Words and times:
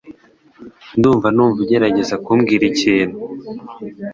Ndumva 0.97 1.27
numva 1.35 1.57
ugerageza 1.63 2.15
kumbwira 2.23 2.63
ikintu. 2.71 3.17